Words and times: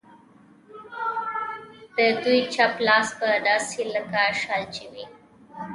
د 1.95 1.97
دوی 2.23 2.41
چپ 2.53 2.73
لاس 2.87 3.07
به 3.19 3.29
داسې 3.47 3.77
و 3.85 3.89
لکه 3.95 4.23
شل 4.41 4.61
چې 4.75 4.85
وي. 4.91 5.05